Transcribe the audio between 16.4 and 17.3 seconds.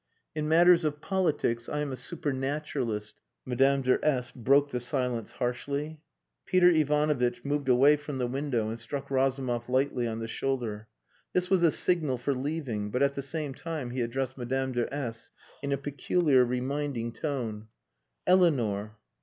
reminding